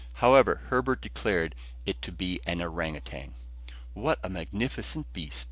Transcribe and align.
However, 0.15 0.61
Herbert 0.69 0.99
declared 0.99 1.53
it 1.85 2.01
to 2.01 2.11
be 2.11 2.39
an 2.47 2.59
orang 2.59 2.95
outang. 2.95 3.33
"What 3.93 4.17
a 4.23 4.29
magnificent 4.29 5.13
beast!" 5.13 5.37